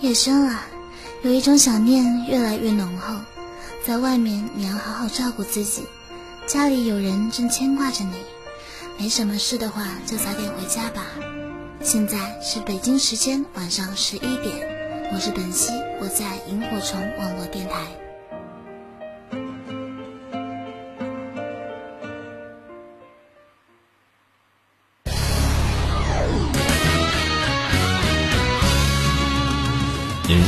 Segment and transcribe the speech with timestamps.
[0.00, 0.60] 夜深了，
[1.22, 3.16] 有一种想念越来越浓厚。
[3.84, 5.82] 在外面你要好好照顾自己，
[6.46, 8.12] 家里有人正牵挂着你。
[8.96, 11.04] 没什么事的话就早点回家吧。
[11.82, 18.07] 现在是北京时间晚上十一点，我是本兮，我在萤火虫网络电台。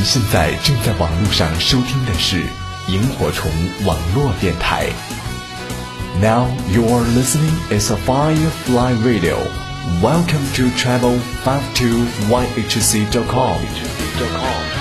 [0.04, 2.42] 现在正在网络上收听的是
[2.88, 3.52] 萤火虫
[3.84, 4.88] 网络电台。
[6.18, 9.36] Now you are listening is a Firefly Radio.
[10.00, 13.58] Welcome to travel 52yhc.com.
[14.32, 14.79] 网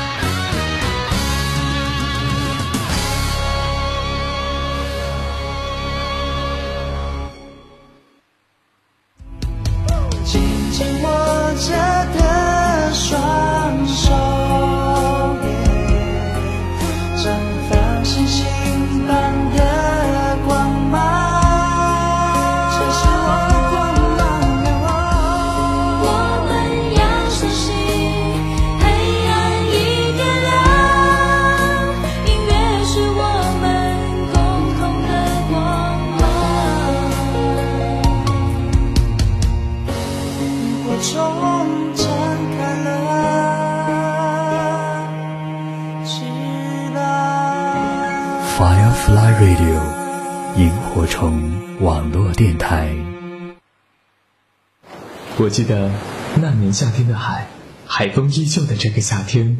[57.01, 57.47] 天的海，
[57.87, 59.57] 海风依旧的这个夏天，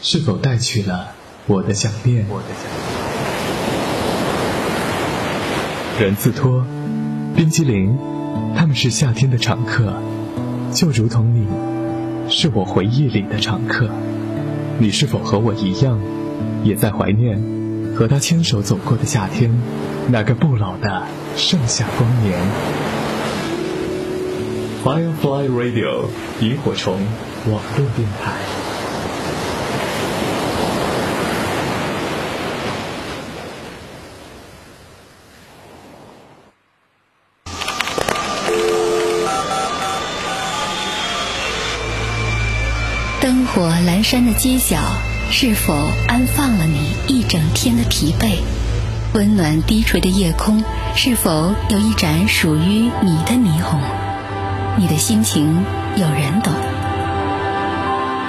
[0.00, 1.08] 是否带去了
[1.48, 2.24] 我的想念？
[5.98, 6.64] 人字拖、
[7.34, 7.98] 冰激凌，
[8.56, 9.92] 他们是夏天的常客，
[10.72, 11.48] 就如同你，
[12.30, 13.90] 是我回忆里的常客。
[14.78, 15.98] 你是否和我一样，
[16.62, 17.42] 也在怀念？
[17.96, 19.52] 和他牵手走过的夏天，
[20.12, 22.38] 那个不老的盛夏光年。
[24.84, 26.06] Firefly Radio，
[26.40, 26.98] 萤火虫
[27.46, 28.32] 网络电台。
[43.20, 44.78] 灯火阑珊的街角。
[45.34, 45.72] 是否
[46.08, 48.36] 安放了你一整天的疲惫？
[49.14, 50.62] 温暖低垂的夜空，
[50.94, 53.80] 是否有一盏属于你的霓虹？
[54.78, 55.64] 你的心情
[55.96, 56.52] 有人懂。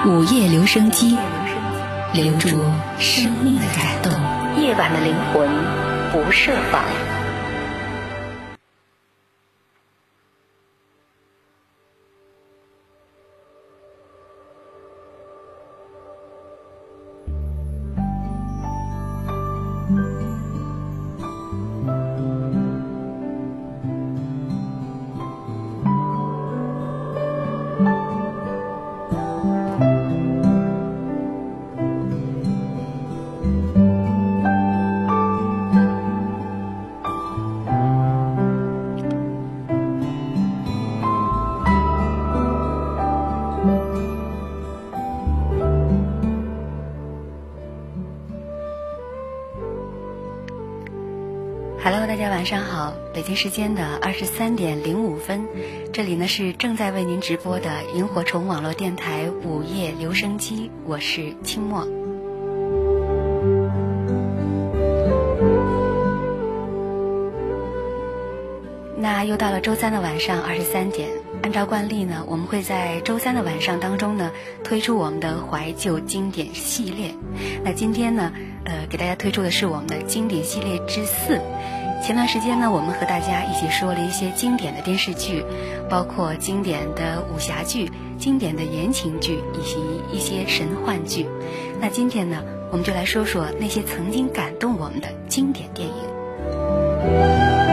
[0.06, 1.16] 午夜留声机，
[2.12, 2.48] 留住
[2.98, 4.12] 生命的感动。
[4.62, 5.48] 夜晚的灵魂
[6.12, 6.82] 不设防。
[52.44, 55.46] 晚上好，北京时间的二十三点零五分，
[55.94, 61.88] 这里呢是正在为您直播的萤火虫网络电台午夜留声机，我是清末。
[68.98, 71.08] 那又到了周三的晚上二十三点，
[71.40, 74.30] 按照惯例呢，我们会在周三的晚上当中呢
[74.62, 77.14] 推出我们的怀旧经典系列。
[77.64, 78.30] 那今天呢，
[78.66, 81.40] 呃，给大家推出的是我们的经典系列之四。
[82.04, 85.42] 前段时间呢，我们和大家一起说了一些经典的电视剧，
[85.88, 89.78] 包括经典的武侠剧、经典的言情剧以及
[90.12, 91.26] 一些神幻剧。
[91.80, 97.63] 那今天呢，我们就来说说那些曾经感动我们的经典电影。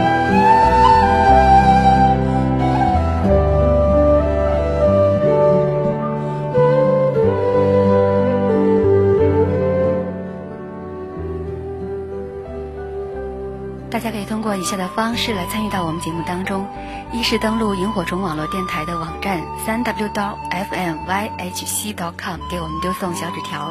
[13.92, 16.66] 大家可以通过以下的方式来参与到我们节目当中：
[17.12, 23.70] 一是登录萤火虫网络电台的网站三 w 刀 f m y h c dot com 给我们丢送小纸条；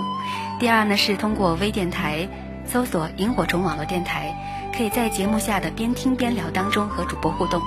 [0.60, 2.30] 第二呢是通过微电台
[2.68, 4.32] 搜索萤火虫网络电台，
[4.78, 7.60] 可以在节目下的边听边聊当中和主播互动；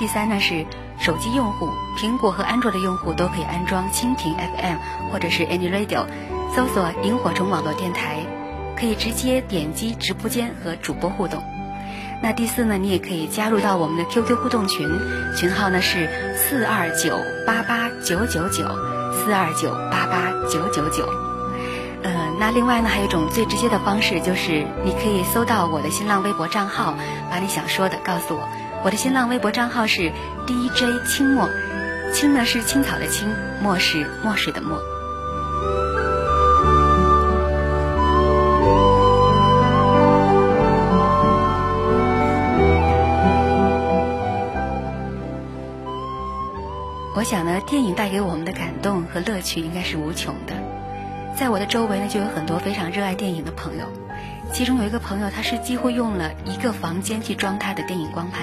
[0.00, 0.66] 第三呢是
[0.98, 6.04] 手机用户，苹果和安卓的用户都可以安装蜻蜓 FM 或者是 Any Radio，
[6.52, 8.26] 搜索萤火虫网络电台，
[8.76, 11.40] 可以直接点击直播间和主播互动。
[12.22, 14.88] 那第四呢，你也可以加入到我们的 QQ 互动群，
[15.36, 18.64] 群号呢是四二九八八九九九
[19.12, 21.04] 四二九八八九九九。
[22.04, 26.94] 呃，那另外呢，还有一种最直接的方式，就是你可以搜到我的新浪微博账号，
[27.28, 28.48] 把你想说的告诉我。
[28.84, 30.12] 我的新浪微博账号是
[30.46, 31.48] DJ 清墨，
[32.12, 33.28] 青呢是青草的青，
[33.60, 34.78] 墨是墨水的墨。
[47.22, 50.54] 我想呢，电影带给我们的感动和乐趣应该是无穷的。
[51.36, 53.86] 在我的周围呢，就有很多非常热爱电影的朋友，
[54.52, 58.42] 其中有一个朋友，他是几乎用了一个房间去装他的电影光盘。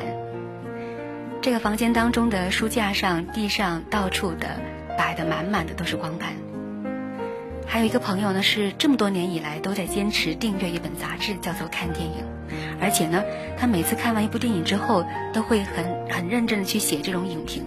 [1.42, 4.48] 这个房间当中的书架上、地上到处的
[4.98, 6.32] 摆的满满的都是光盘。
[7.68, 12.24] 还有一个朋友呢，是这么多年以来都在坚持订阅一本杂志，叫做《看电影》，
[12.80, 13.22] 而且呢，
[13.58, 15.04] 他每次看完一部电影之后，
[15.34, 17.66] 都会很很认真的去写这种影评。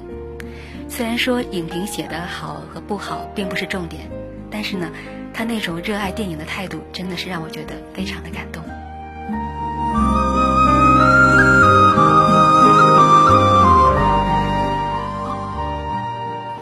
[0.95, 4.11] 虽然说影评写的好和不好并不是重点，
[4.51, 4.91] 但是呢，
[5.33, 8.63] 他那种热爱电影的态度真的是让我觉得非常的感动。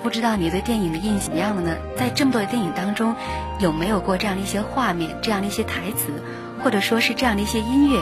[0.00, 1.76] 不知道你对电影的印象怎么样的呢？
[1.97, 3.17] 在这么多的电影当中，
[3.59, 6.12] 有没有过这样的一些画面、这样的一些台词，
[6.62, 8.00] 或者说是这样的一些音乐，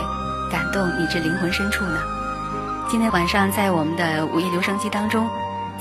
[0.52, 1.98] 感动你至灵魂深处呢？
[2.90, 5.26] 今天晚上在我们的午夜留声机当中。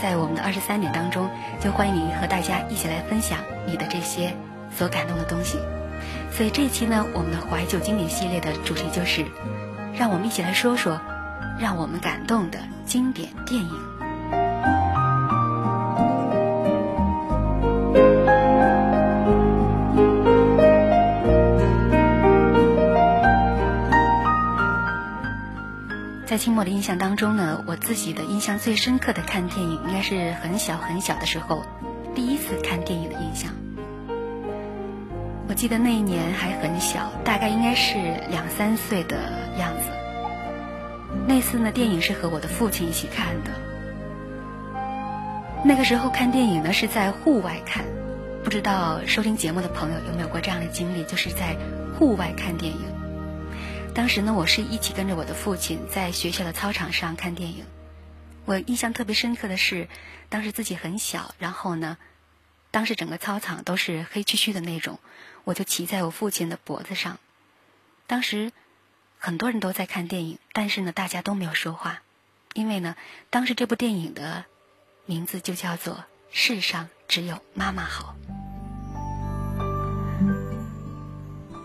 [0.02, 1.30] 在我们的二十三点当中，
[1.60, 4.34] 就欢迎你和大家一起来分享你的这些
[4.76, 5.58] 所感动的东西。
[6.32, 9.26] 所以这一期呢，我们的怀旧经典系列的主题就是，
[9.98, 11.00] 让我们一起来说说
[11.60, 13.87] 让我们感动的经典电影。
[26.28, 31.64] 在清末的印象当中呢，我自己的印象最深刻的看电影，应该是很小很小的时候，
[32.14, 33.50] 第一次看电影的印象。
[35.48, 37.94] 我记得那一年还很小，大概应该是
[38.30, 39.16] 两三岁的
[39.58, 39.90] 样子。
[41.26, 43.52] 那次呢，电影是和我的父亲一起看的。
[45.64, 47.86] 那个时候看电影呢是在户外看，
[48.44, 51.56] 不知道收听节目的朋友有没有过这样的经历，就是在
[51.98, 52.97] 户外看电影。
[53.98, 57.66] 当时呢，我是一起跟着我的父亲在学校的操场上看电影。
[58.46, 59.90] 我印象特别深刻的是，
[60.30, 61.98] 当时自己很小，然后呢，
[62.70, 65.00] 当时整个操场都是黑黢黢的那种，
[65.46, 67.18] 我就骑在我父亲的脖子上。
[68.06, 68.52] 当时
[69.18, 72.04] 很多人都在看电影，但是呢，大家都没有说话，
[72.54, 72.96] 因为呢，
[73.32, 74.46] 当时这部电影的
[75.08, 75.96] 名字就叫做
[76.30, 78.16] 《世上只有妈妈好》。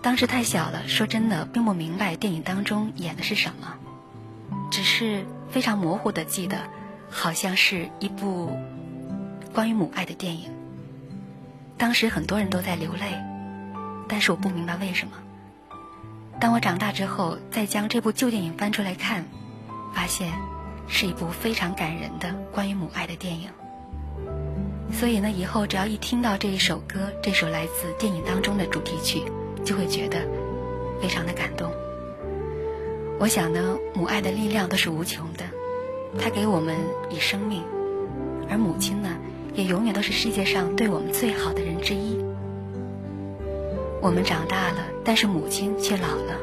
[0.03, 3.79] 当时太小了，说真的，并不明白电影当中演的是什么，
[4.69, 6.59] 只是非常模糊的记得，
[7.09, 8.51] 好像是一部
[9.55, 10.51] 关于母爱的电影。
[11.79, 13.17] 当时很多人都在流泪，
[14.09, 15.13] 但是我不明白为什么。
[16.41, 19.25] 当我长大之后，再将这部旧电影翻出来看，
[19.95, 20.33] 发现
[20.89, 23.51] 是一部非常感人的关于母爱的电影。
[24.93, 29.23] 所以呢，以后只要一听到这一首歌，这首来自电影当中的主题曲。
[29.65, 30.19] 就会觉得
[31.01, 31.71] 非常的感动。
[33.19, 35.45] 我想呢，母爱的力量都是无穷的，
[36.19, 36.77] 它给我们
[37.11, 37.63] 以生命，
[38.51, 39.11] 而母亲呢，
[39.55, 42.19] 也永远都是世界上对我们最好的人之一。
[44.01, 46.37] 我们长大了，但是母亲却老了。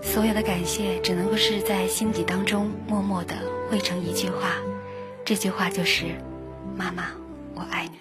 [0.00, 3.34] 所有的感谢只能够是在心底当中默默的
[3.68, 4.56] 汇成一句话，
[5.26, 6.06] 这句话就是：
[6.74, 7.08] 妈妈，
[7.54, 7.97] 我爱你。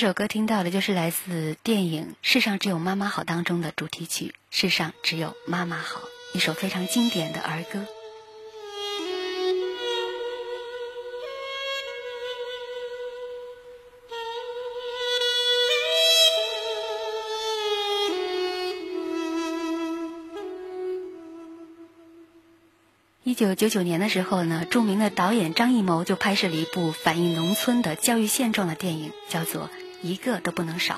[0.00, 6.02] 这首歌听到的就是来自电影《世上只有妈妈好》当中的主题曲《世上只有妈妈好》，
[6.36, 7.84] 一首非常经典的儿歌。
[23.24, 29.62] 一九九九年的时候呢，著名的导演张艺谋就拍摄了一部反映农村的教育现状的电影，叫做
[30.02, 30.94] 《一个都不能少》。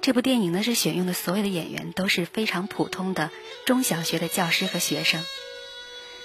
[0.00, 3.30] 这部电影呢是选用的所有的演员都是非常普通的
[3.66, 5.22] 中小学的教师和学生，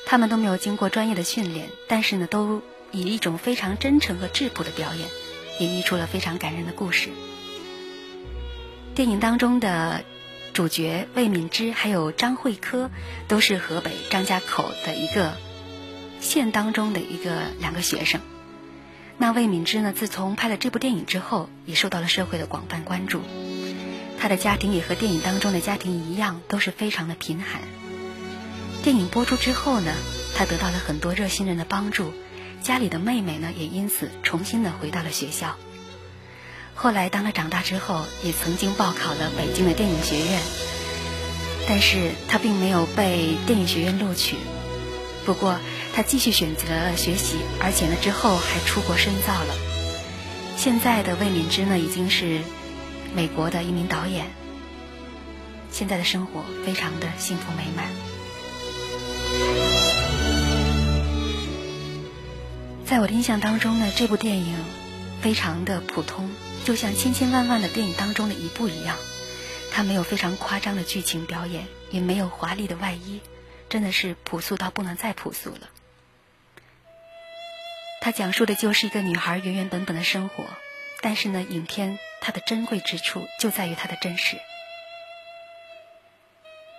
[0.06, 2.62] 他们都没有经过专业的训练，但是呢都
[2.92, 5.08] 以一种非常真诚和质朴的表演，
[5.60, 7.10] 演绎出了非常感人的故事。
[8.94, 10.04] 电影当中的。
[10.56, 12.89] 主角魏敏芝还有张慧科，
[13.27, 15.34] 都是河北张家口的一个
[16.22, 18.22] 县当中的一个两个学生。
[19.17, 23.22] 那魏敏芝呢，自从拍了这部电影之后，也受到了社会的广泛关注。
[24.19, 27.62] 她的家庭也和电影当中的家庭一样，都是非常的贫寒。
[28.84, 29.93] 电影播出之后呢，
[30.36, 32.12] 她得到了很多热心人的帮助，
[32.62, 35.55] 家里的妹妹呢，也因此重新的回到了学校。
[36.74, 40.41] 后来，当他长大之后，也曾经报考了北京的电影学院，
[41.69, 44.36] 但是他并没有被电影学院录取。
[45.25, 45.60] 不过，
[45.94, 49.55] 他继续选择了学习，而且呢，之后还出国深造了。
[50.55, 52.41] 现在的魏敏芝呢，已经是
[53.15, 54.27] 美国的一名导演。
[55.72, 57.88] 现在的生活非常的幸福美满。
[62.86, 64.55] 在我的印象当中呢，这部电影
[65.22, 66.29] 非常的普通。
[66.63, 68.96] 就像千千万万的电影当中的一部一样，
[69.72, 73.20] 它没有非常夸张的剧情表演，也没有华丽的外衣，
[73.75, 75.70] 真的是朴素到不能再朴素了。
[78.00, 80.46] 它讲述的就是一个女孩原原本本的生活，
[81.01, 84.38] 但是呢，影片它的珍贵之处就在于它的真实。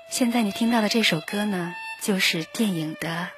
[0.09, 3.29] 现在你听到的这首歌呢，就是电影的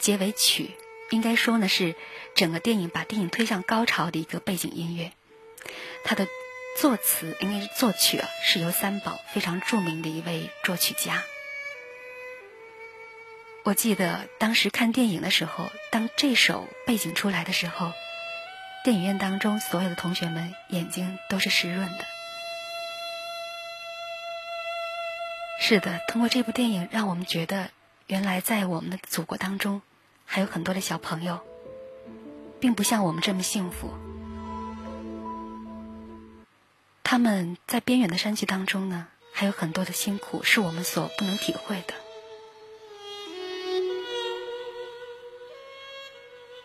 [0.00, 0.72] 结尾曲，
[1.10, 1.94] 应该说呢是
[2.34, 5.12] 整个电影把电影推向高潮的一个背景音乐。
[6.02, 6.26] 它的
[6.76, 11.22] 作词应该是作曲啊，是由三宝非常著名的一位作曲家。
[13.70, 17.92] 我记得当时看电影的时候，当这首背景出来的时候，
[18.82, 22.04] 电影院当中所有的同学们眼睛都是湿润的。
[25.60, 27.70] 是的，通过这部电影，让我们觉得
[28.08, 29.82] 原来在我们的祖国当中，
[30.24, 31.38] 还有很多的小朋友，
[32.58, 33.94] 并不像我们这么幸福。
[37.04, 41.94] 他们在边远的山区当中呢，还有很多的辛苦是我们所不能体会的。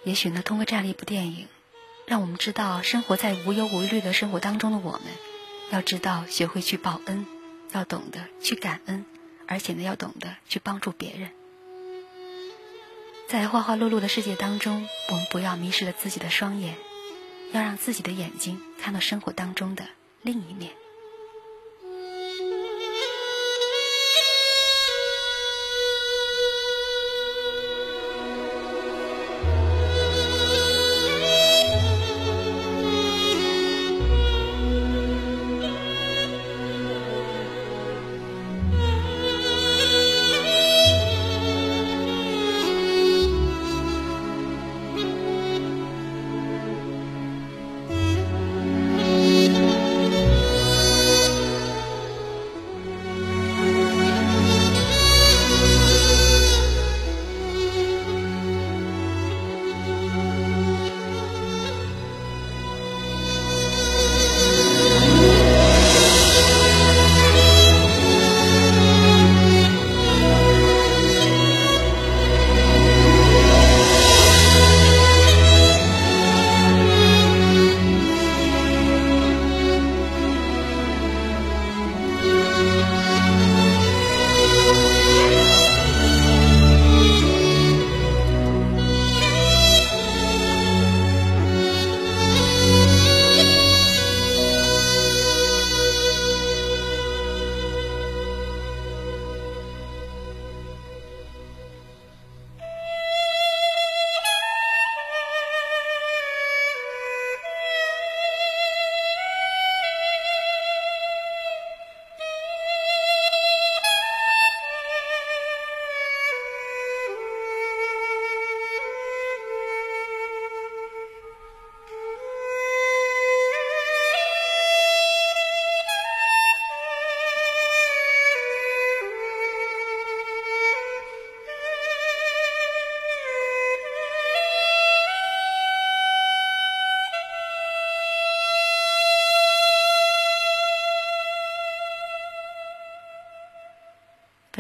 [0.06, 1.48] 也许呢，通过这样一部电影，
[2.06, 5.02] 让我们知道生活在无忧无虑的生活当中的我们，
[5.72, 7.26] 要知道学会去报恩，
[7.74, 9.04] 要懂得去感恩，
[9.48, 11.32] 而且呢，要懂得去帮助别人。
[13.28, 16.76] 在花花碌碌的世界当中，我们不要迷失了自己的双眼，
[17.52, 19.88] 要让自己的眼睛看到生活当中的。
[20.22, 20.85] 另一面。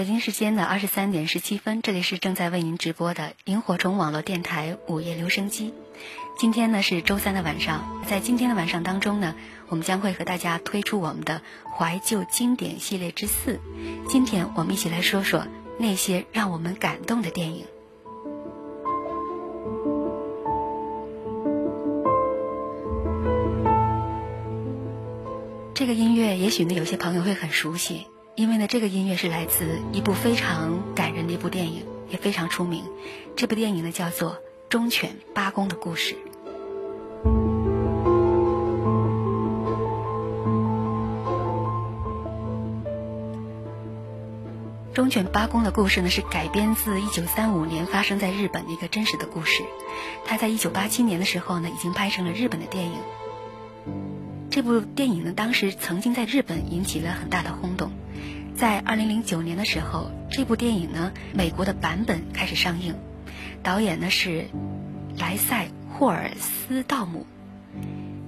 [0.06, 5.74] 北京时间的二十三点十七分，这里是正在为您直播的萤火虫网络电台午夜留声机。
[6.38, 9.34] 今天呢是周三的晚上，在今天的晚上当中呢，
[9.68, 11.42] 我们将会和大家推出我们的
[11.76, 13.60] 怀旧经典系列之四。
[14.08, 15.48] 今天我们一起来说说
[15.80, 17.66] 那些让我们感动的电影。
[25.74, 28.06] 这个音乐也许呢有些朋友会很熟悉。
[28.36, 32.84] 因为呢，这个音乐是来自一部非常感人的一部电影，也非常出名。
[33.38, 34.32] 这部电影呢叫做
[34.68, 36.16] 《忠犬八公的故事》。
[44.94, 49.64] 《忠犬八公的故事》呢是改编自1935年发生在日本的一个真实的故事。
[50.26, 52.98] 它在1987年的时候呢，已经拍成了日本的电影。
[54.50, 57.92] 这部电影呢，当时曾经在日本引起了很大的轰动。
[58.56, 62.96] 在二零零九年的时候，这部电影呢，美国的版本开始上映，
[63.62, 64.46] 导演呢是
[65.18, 67.26] 莱塞霍尔斯道姆，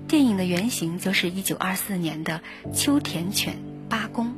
[0.06, 2.42] 电影的原型就是一九二四年的
[2.74, 3.56] 秋田犬
[3.88, 4.34] 八公。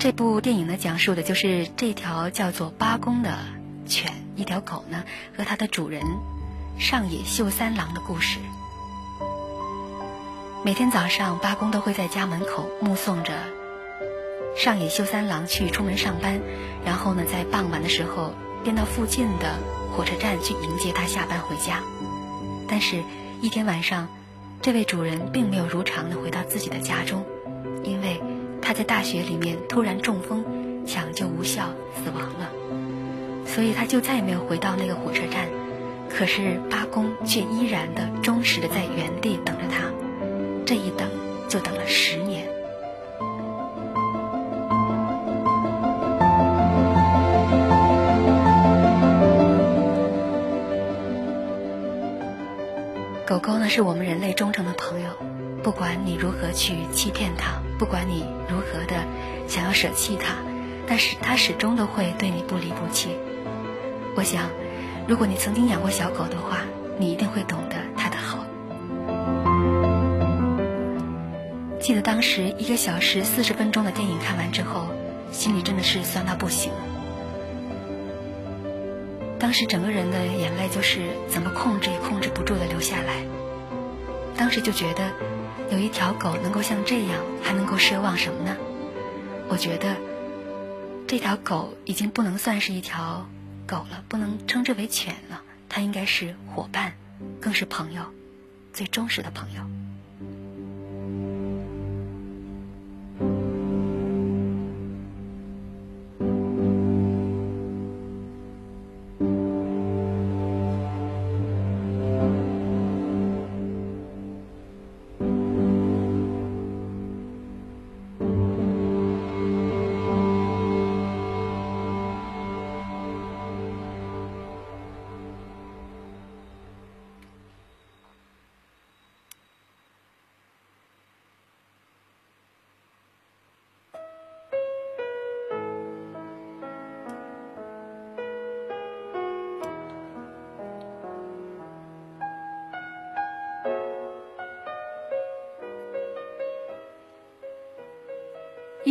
[0.00, 3.38] 这部电影呢，讲述的就是这条叫做八公的
[3.86, 5.04] 犬，一条狗呢
[5.36, 6.02] 和它的主人
[6.76, 8.40] 上野秀三郎的故事。
[10.64, 13.61] 每天早上，八公都会在家门口目送着。
[14.56, 16.40] 上野秀三郎去出门上班，
[16.84, 19.58] 然后呢，在傍晚的时候便到附近的
[19.96, 21.80] 火车站去迎接他下班回家。
[22.68, 23.02] 但是，
[23.40, 24.08] 一天晚上，
[24.60, 27.24] 这位主人并没有如常的回到自己的家中，
[27.82, 28.20] 因为
[28.60, 30.44] 他在大雪里面突然中风，
[30.86, 32.50] 抢救无效死亡了。
[33.46, 35.48] 所以他就再也没有回到那个火车站。
[36.08, 39.90] 可是八公却依然的忠实的在原地等着他，
[40.64, 41.08] 这一等
[41.48, 42.18] 就等了十
[53.74, 55.08] 是我们人类忠诚的朋友，
[55.62, 59.02] 不管你如何去欺骗它，不管你如何的
[59.48, 60.34] 想要舍弃它，
[60.86, 63.16] 但是它始终都会对你不离不弃。
[64.14, 64.50] 我想，
[65.08, 66.58] 如果你曾经养过小狗的话，
[66.98, 68.44] 你一定会懂得它的好。
[71.80, 74.84] 记得当时一个小时四十分钟的电影看完之后，
[75.30, 76.70] 心里真的是酸到不行。
[79.38, 83.24] 当时整个人的眼泪就是怎么控制也控制不住的流下来。
[84.36, 85.10] 当时就觉得，
[85.70, 88.56] 有一条狗能够像这样，还能够奢望什么呢？
[89.48, 89.96] 我觉得，
[91.06, 93.28] 这条狗已经不能算是一条
[93.66, 96.94] 狗了，不能称之为犬了，它应该是伙伴，
[97.40, 98.02] 更是朋友，
[98.72, 99.81] 最忠实的朋友。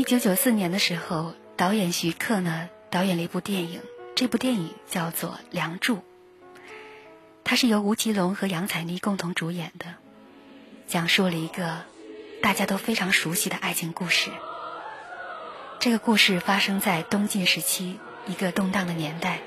[0.02, 3.82] 一九九四年的时候，导演徐克呢导演了一部电影，
[4.16, 5.98] 这部电影叫做《梁祝》。
[7.44, 9.86] 它是由吴奇隆和杨采妮共同主演的，
[10.88, 11.84] 讲述了一个
[12.42, 14.32] 大家都非常熟悉的爱情故事。
[15.80, 19.42] 这个故事发生在东晋时期一个动荡的年代，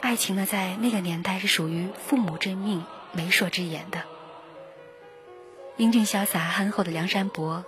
[0.00, 4.02] 爱情呢在那个年代是属于父母之命、媒妁之言的。
[5.76, 7.64] 英俊潇洒、憨厚的梁山伯。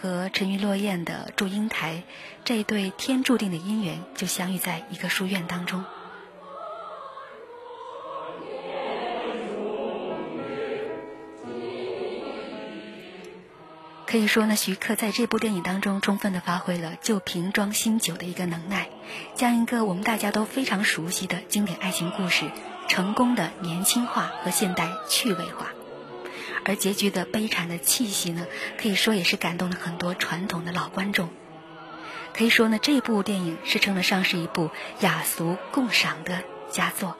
[0.00, 2.04] 和沉鱼落雁的祝英台
[2.44, 5.84] 这一对天注定的姻缘，就相遇在一个书院当中。
[14.06, 18.88] 可以说呢，徐克在这部电影当中充分的发挥了旧瓶装新酒的一个能耐，
[19.34, 22.50] 将一个我们大家都非常熟悉的经典爱情故事，
[22.88, 25.66] 成功的年轻化和现代趣味化。
[26.68, 31.30] 而结局的悲惨的气息呢可以说也是感动了很多传统的老观众。
[32.34, 37.16] 可以说呢这部电影是称得上是一部雅俗共赏的佳作。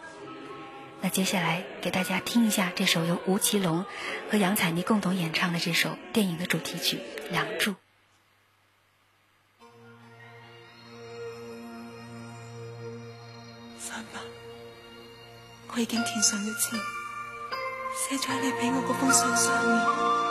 [1.00, 3.86] 那接下来给大家听一下这首由吴奇隆
[4.30, 7.74] 和杨采妮共同演唱的这首电影的主题曲梁祝
[13.78, 14.20] 三八
[15.72, 16.97] 我已经听上一次
[17.98, 20.27] 写在你俾我嗰封信上面。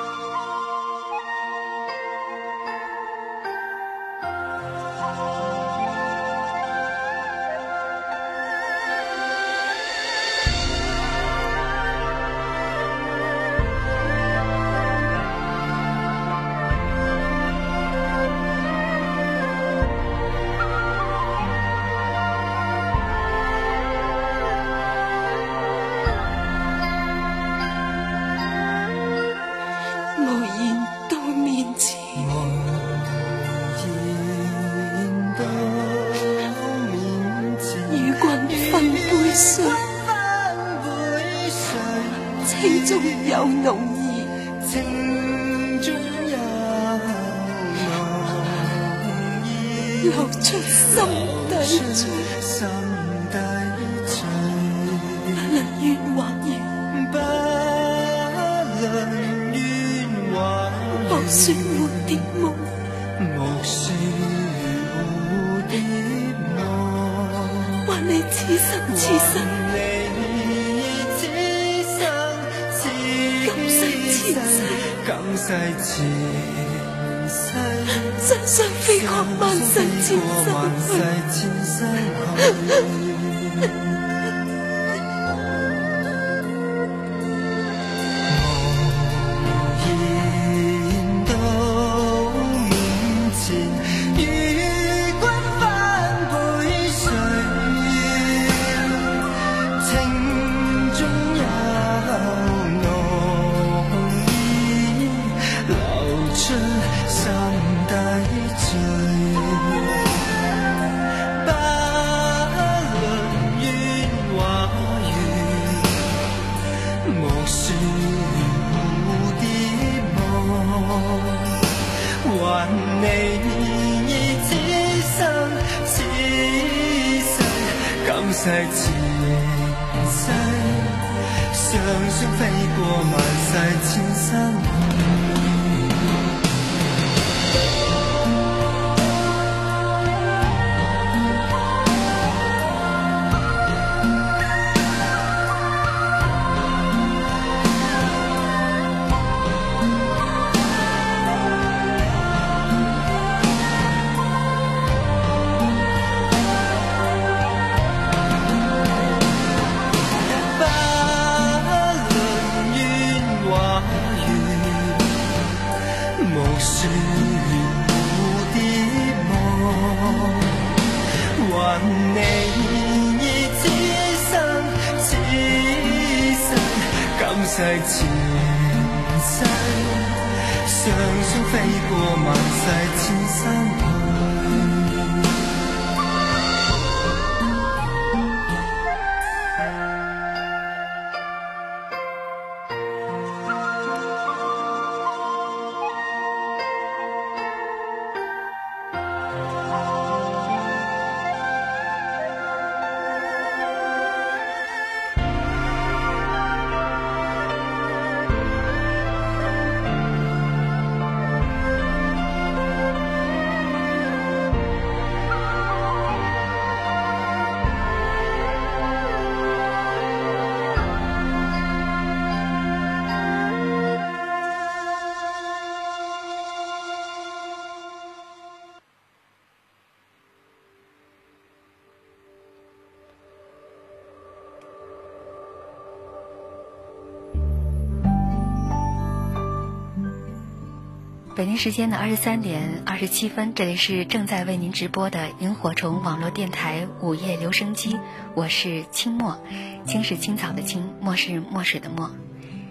[241.37, 247.99] 北京时间的二十三点二十七分，这里是正在为您直播的萤火虫网络电台午夜留声机，
[248.33, 249.39] 我是清墨，
[249.85, 252.09] 青是青草的青，墨是墨水的墨。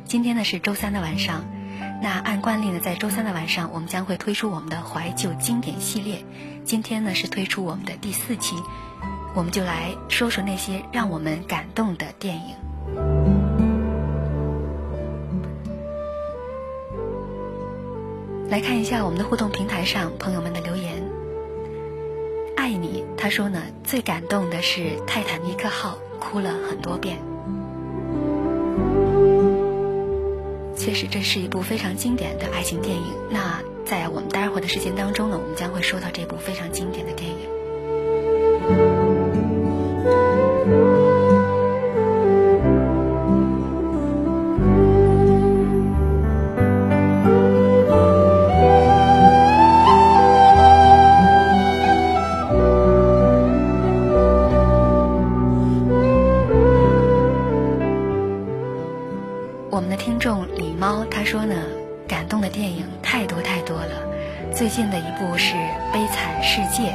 [0.04, 1.44] 今天呢是周三的晚上，
[2.02, 6.24] 那按惯例呢，在周三的晚上，我们将会推出我们的怀旧经典系列。
[6.64, 8.56] 今天呢是推出我们的第四期，
[9.36, 12.65] 我们就来说说那些让我们感动的电影。
[18.48, 21.02] 来看一下我们的互动平台上朋友们的留言。
[22.56, 27.18] 爱你，他说呢，最感动的是《泰坦尼克号》，哭了很多遍。
[30.76, 33.04] 确实，这是一部非常经典的爱情电影。
[33.30, 37.55] 那在我们待会儿的时间当中呢，我们将会说到这部非常经典的电影。
[65.28, 65.54] 故事
[65.92, 66.90] 《悲惨世界》，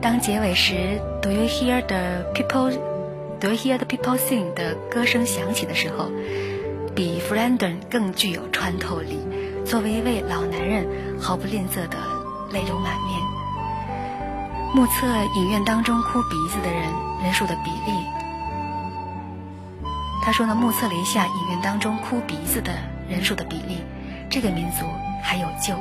[0.00, 4.52] 当结尾时，Do you hear the people？Do you hear the people sing？
[4.54, 6.10] 的歌声响起的时候，
[6.96, 9.20] 比弗兰顿更具有穿透力。
[9.64, 10.84] 作为一位老男人，
[11.20, 11.96] 毫不吝啬的
[12.50, 13.20] 泪流满面。
[14.74, 16.82] 目测影院当中哭鼻子的人
[17.22, 17.96] 人数的比例。
[20.24, 22.72] 他说呢，目测了一下影院当中哭鼻子的
[23.08, 23.78] 人数的比例，
[24.28, 24.84] 这个民族
[25.22, 25.74] 还有救。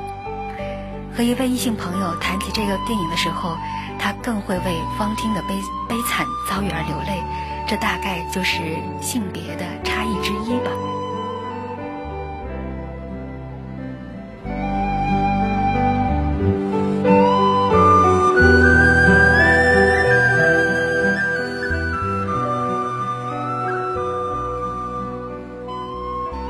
[1.15, 3.57] 和一位异性朋友谈起这个电影的时候，
[3.99, 5.55] 他更会为方汀的悲
[5.87, 7.21] 悲惨遭遇而流泪，
[7.67, 10.71] 这大概就是性别的差异之一吧。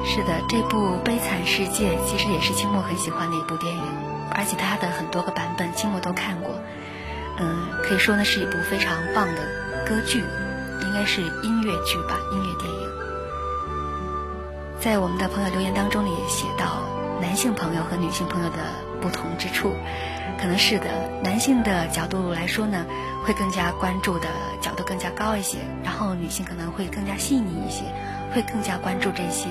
[0.04, 3.81] 是的，这部《悲惨世界》其实也是清末很喜欢的一部电影，
[8.02, 9.42] 说呢是一部非常棒的
[9.86, 10.24] 歌剧，
[10.82, 12.90] 应该是音乐剧吧，音乐电影。
[14.80, 16.82] 在我们的朋友留言当中呢，也写到
[17.22, 18.58] 男性朋友和女性朋友的
[19.02, 19.76] 不同之处，
[20.40, 20.90] 可能是的，
[21.24, 22.88] 男性的角度来说呢，
[23.24, 24.28] 会更加关注的
[24.62, 27.84] 角度更加高一些，然后女性可能会更加细腻一些。
[28.34, 29.50] 会更加关注这些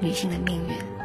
[0.00, 0.97] 女性的命运。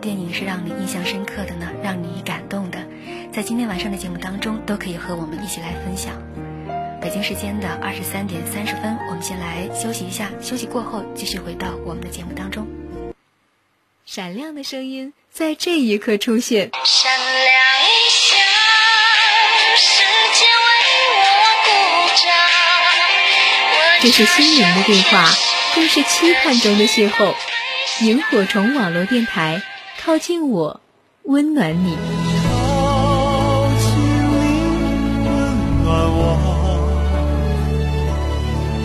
[0.00, 1.70] 电影是让你印象深刻的呢？
[1.82, 2.78] 让你感动的，
[3.32, 6.14] 在今天晚上的节目当中，都可以和我们一起来分享。
[7.02, 12.66] 北京时间的二十三点三十分，我们先来休息一下，休息过后继续回到我们的节目当中。
[14.06, 16.70] 闪亮的声音在这一刻出现。
[16.84, 17.36] 闪亮
[17.84, 18.36] 一下，
[19.76, 20.02] 世
[20.34, 20.72] 界为
[21.20, 21.28] 我
[21.64, 21.70] 鼓
[22.24, 22.32] 掌。
[24.00, 25.28] 这是心灵的对话，
[25.74, 27.34] 更是期盼中的邂逅。
[28.02, 29.62] 萤火虫网络电台，
[30.02, 30.80] 靠近我，
[31.24, 31.94] 温暖你。
[31.94, 34.34] 靠近你，
[35.26, 35.28] 温
[35.84, 36.18] 暖我，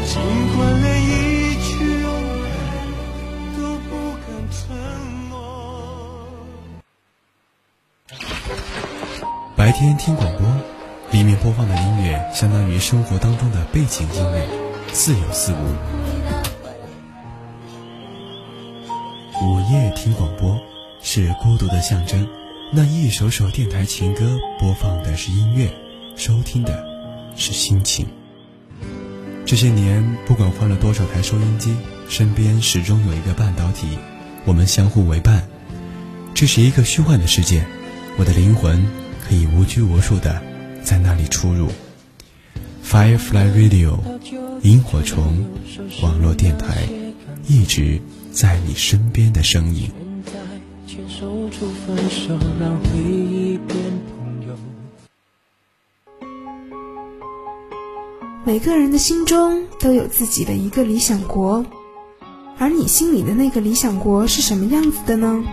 [0.06, 0.12] 尽
[0.54, 1.68] 管连一句
[2.02, 2.06] 永
[2.44, 2.46] 远
[3.56, 4.60] 都不敢承
[5.30, 5.34] 诺。
[9.56, 10.46] 白天听广播，
[11.12, 14.46] 里面播放的音乐相当于生活当中的背景音乐，
[14.92, 15.56] 似有似无。
[19.42, 20.60] 午夜听广播
[21.08, 22.28] 是孤独的象征，
[22.74, 25.72] 那一首首电台情歌播放的是音乐，
[26.16, 26.84] 收听的
[27.36, 28.08] 是心情。
[29.46, 31.76] 这些年，不管换了多少台收音机，
[32.10, 33.86] 身边始终有一个半导体，
[34.46, 35.48] 我们相互为伴。
[36.34, 37.64] 这是一个虚幻的世界，
[38.18, 38.84] 我的灵魂
[39.22, 40.42] 可以无拘无束的
[40.82, 41.70] 在那里出入。
[42.84, 44.00] Firefly Radio，
[44.64, 45.46] 萤火虫
[46.02, 46.90] 网络电台，
[47.48, 49.92] 一直在你身边的声音。
[51.26, 53.78] 现在牵手出分手，让回忆变
[54.12, 54.56] 朋友。
[58.44, 61.66] 每个人的心中都有自己的一个理想国，
[62.60, 65.44] 而你心里的那个理想国是什么样子的呢？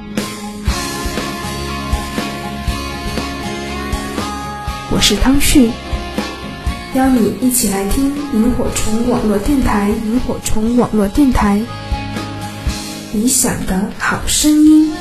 [4.91, 5.71] 我是汤旭，
[6.95, 11.63] 邀你一起来听萤火虫网络电台，萤火虫网络电台，
[13.15, 14.93] 理想的好声音。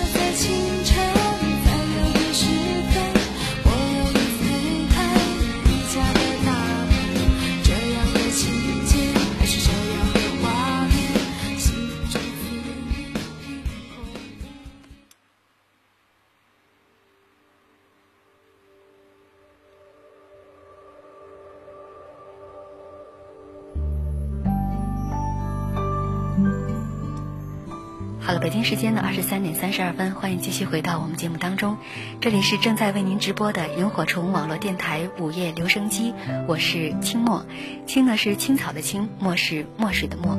[28.39, 31.77] 北京时间的二十三点三十二分，欢迎继续回到我们节目当中。
[32.21, 36.13] 这里是正在为您直播的萤火虫网络电台午夜留声机，
[36.47, 37.45] 我是清墨，
[37.85, 40.37] 青呢是青草的青，墨是墨水的墨。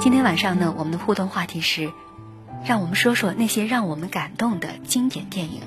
[0.00, 1.92] 今天晚上呢，我们的互动话题是，
[2.64, 5.60] 让我们说说那些让我们感动的经典电影。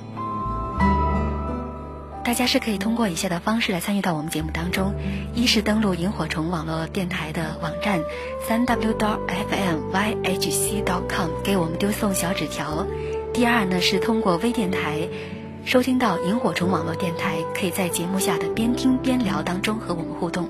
[2.28, 4.94] 大家是可以通过以下的方式来参与到我们节目当中：
[5.34, 8.02] 一是登录萤火虫网络电台的网站
[8.46, 12.86] 三 w dot fm yhc dot com 给我们丢送小纸条；
[13.34, 15.08] 第二呢是通过微电台
[15.64, 20.48] 收听到萤火虫网络电台，可以在节目下的边听边聊当中和我们互动；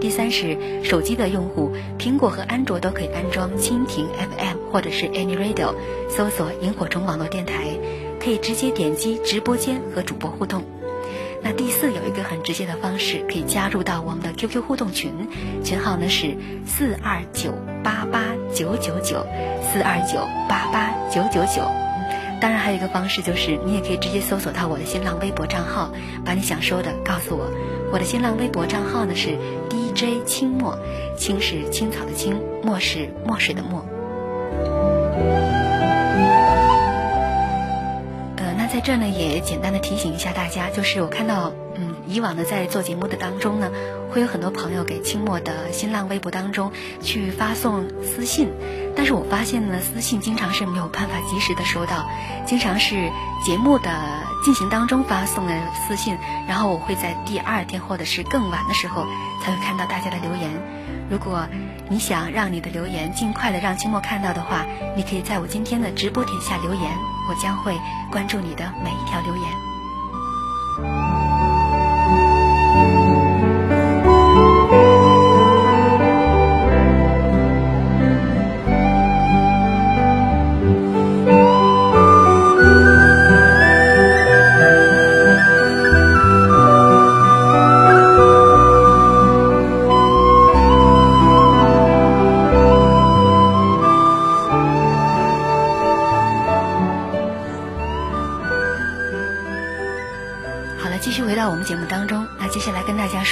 [0.00, 5.74] 第三是手机的用户，苹果和安卓都可以安装蜻蜓 FM 或者是 Any Radio，
[6.08, 7.76] 搜索萤火虫网络电台，
[8.20, 10.62] 可以直接点击直播间和主播互动。
[11.42, 15.12] 那第四有一个很直接的方式，可以加入到我们的 QQ 互动群，
[15.62, 17.52] 群号呢是四二九
[17.84, 19.26] 八八九九九
[19.62, 21.62] 四二九八八九九九。
[22.38, 25.90] 当然还有一个方式就是，你也可以直接搜索到我的新浪微博账号，
[26.24, 27.50] 把你想说的告诉我。
[27.92, 29.38] 我的新浪微博账号呢是
[29.70, 30.78] DJ 清墨，
[31.16, 33.86] 青是青草的青，墨是墨水的墨。
[38.76, 43.70] 在这呢，也简单的提醒一下大家，就是我看到，嗯，以往的在做节目的当中呢，
[44.10, 48.50] 会有很多朋友给清末的新浪微博当中去发送私信，
[48.94, 52.06] 但是我发现呢，私信经常是没有办法及时的收到，
[52.44, 53.10] 经常是
[53.46, 53.90] 节目的
[54.44, 55.54] 进行当中发送的
[55.88, 59.06] 私信，然后我会在第二天或者是更晚的时候
[59.42, 60.85] 才会看到大家的留言。
[61.08, 61.46] 如果
[61.88, 64.64] 你想让你的留言尽快的让清末看到的话，
[64.96, 66.82] 你可以在我今天的直播底下留言，
[67.28, 67.78] 我将会
[68.10, 71.15] 关注你的每一条留言。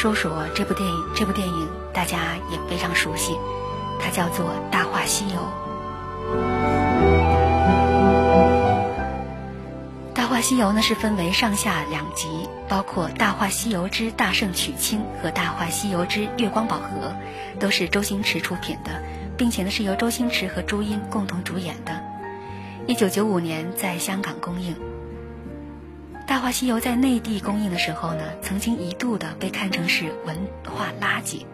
[0.05, 1.05] 说说这部电影。
[1.15, 3.33] 这部电影大家也非常熟悉，
[3.99, 5.37] 它叫做《大话西游》。
[10.13, 17.15] 《大话西游》呢是分为上下两集，包括《大话西游之大圣娶亲》和《大话西游之月光宝盒》，
[17.59, 19.03] 都是周星驰出品的，
[19.39, 21.99] 并且呢是由周星驰和朱茵共同主演的。
[22.87, 24.75] 一九九五年在香港公映。
[26.35, 31.47] 《大话西游》在内地公映的时候呢，曾经一度的被看成是文化垃圾。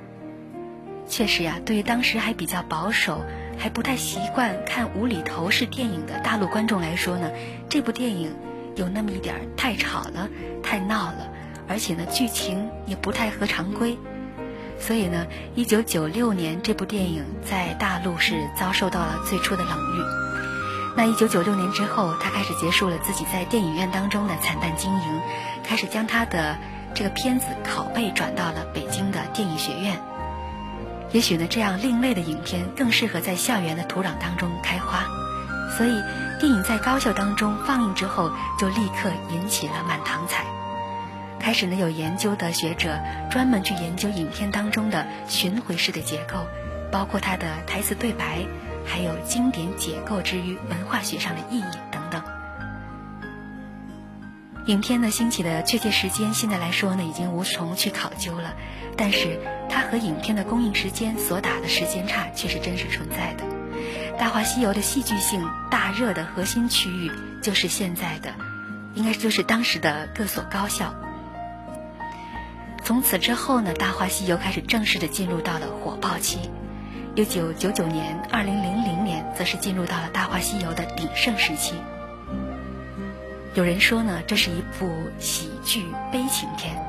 [1.06, 3.22] 确实呀，对于当时还比较保守、
[3.58, 7.30] 还不太习惯看无厘头式电影的大陆观众来说呢，
[7.68, 8.34] 这部电影
[8.74, 10.30] 有那么一点太吵了、
[10.62, 11.30] 太闹了，
[11.68, 13.98] 而且呢，剧情也不太合常规。
[14.78, 20.29] 所以呢，一九九六年这部电影在大陆是遭受到了最初的冷遇。
[20.96, 25.20] 那一九九六年之后，他开始结束了自己在电影院当中的惨淡经营，
[25.62, 26.58] 开始将他的
[26.94, 29.98] 这个片子拷贝转到了北京的电影学院。
[31.12, 35.04] 也许呢，这样另类的影片更适合在校园的土壤当中开花，
[35.76, 36.02] 所以
[36.38, 40.44] 电影在高校当中放映之后，就立刻引起了满堂彩。
[41.38, 42.98] 开始呢，有研究的学者
[43.30, 46.46] 专门去研究影片当中的巡回式的结构，
[46.92, 48.44] 包括它的台词对白。
[48.84, 52.22] 还有经典解构之于文化学上的意义等等。
[54.66, 58.54] 影片呢兴起的确切时间，现在来说呢已经无从去考究了，
[58.96, 63.44] 但是它和影片的公映时间所打的时间差却是真实存在的。
[64.18, 67.10] 《大话西游》的戏剧性大热的核心区域
[67.42, 68.34] 就是现在的，
[68.94, 70.94] 应该就是当时的各所高校。
[72.84, 76.50] 从此之后呢，《大话西游》开始正式的进入到了火爆期。
[77.20, 81.74] 一九九九年、二零零零年，则是进入到了《大话西游》的鼎盛时期。
[83.52, 86.82] 有人说呢，这是一部喜剧悲情片。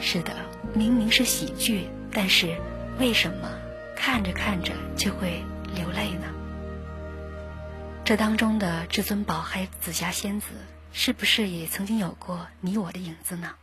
[0.00, 0.34] 是的，
[0.74, 2.56] 明明是喜剧，但是
[2.98, 3.48] 为什么
[3.94, 5.40] 看着看着就会
[5.72, 6.26] 流泪呢？
[8.04, 10.48] 这当中的至尊宝还有紫霞仙子，
[10.92, 13.54] 是不是也曾经有过你我的影子呢？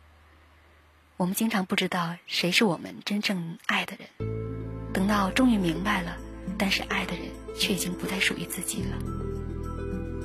[1.17, 4.37] 我们经常不知道谁是我们真正爱的人。
[4.97, 6.17] 等到终于明白了，
[6.57, 7.25] 但是爱的人
[7.55, 8.97] 却已经不再属于自己了。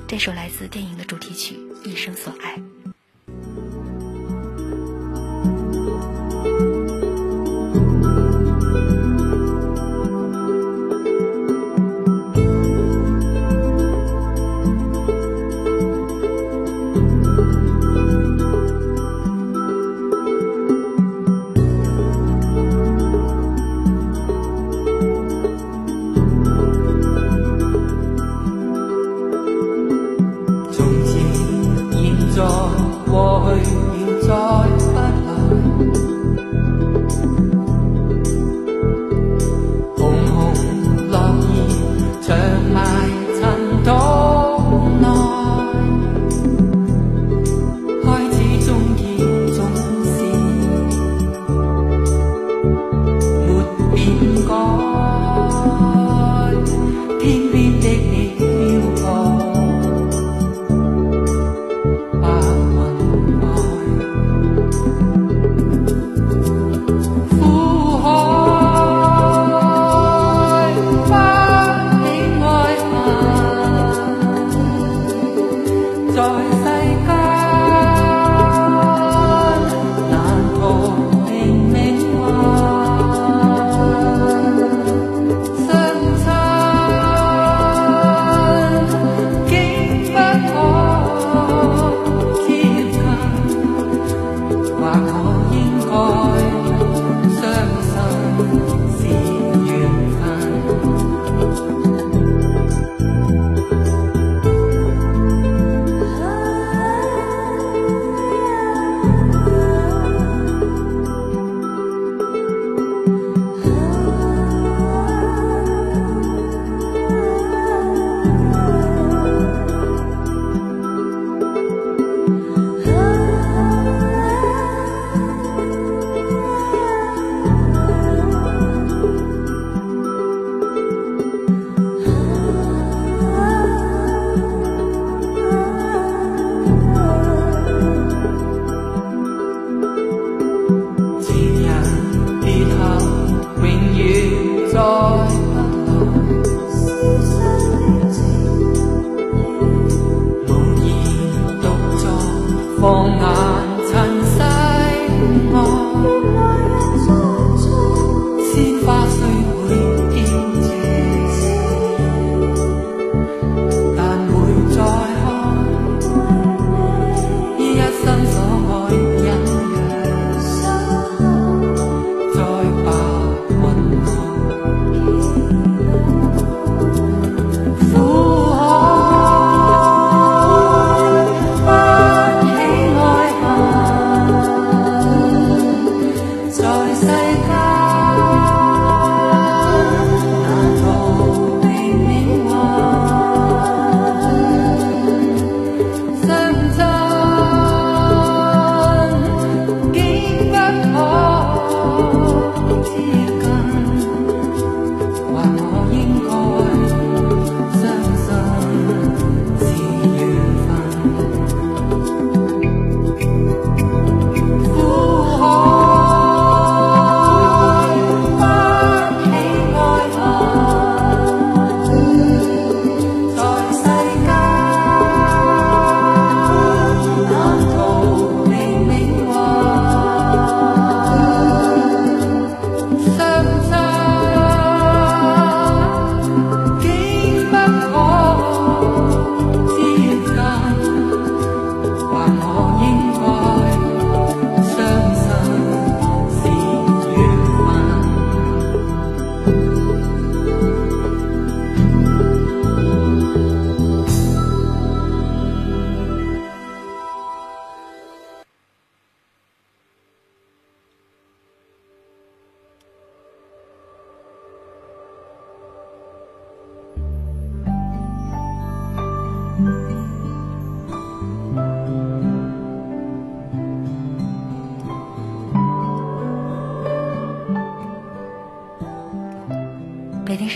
[0.07, 2.57] 这首来自电影的主题曲《一生所爱》。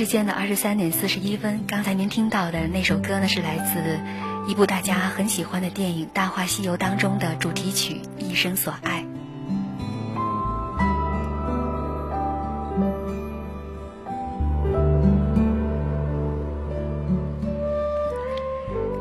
[0.07, 3.99] 间的二十三点四十一分，刚才您听到的那首歌呢，是来自
[4.49, 9.01] 一部大家很喜欢的电影《大话西游》当中的主题曲《一生所爱》。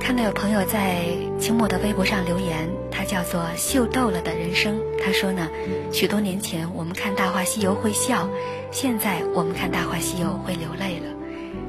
[0.01, 1.05] 看到有朋友在
[1.39, 2.69] 清末的微博上留言，
[3.07, 4.81] 叫做“秀逗了的人生”。
[5.03, 5.49] 他说呢，
[5.93, 8.29] 许多年前我们看《大话西游》会笑，
[8.71, 11.15] 现在我们看《大话西游》会流泪了。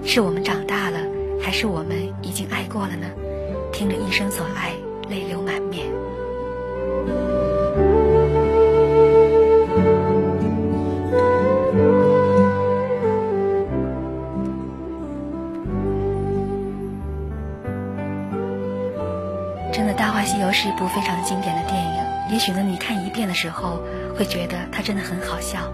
[0.03, 0.99] 是我们长大了，
[1.41, 3.07] 还是我们已经爱过了呢？
[3.71, 4.73] 听着《一生所爱》，
[5.09, 5.87] 泪流满面。
[20.59, 22.03] 是一部非常经典的电影。
[22.31, 23.79] 也许呢，你看一遍的时候，
[24.17, 25.71] 会觉得它真的很好笑。